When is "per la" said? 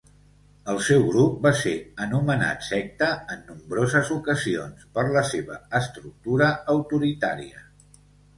4.97-5.25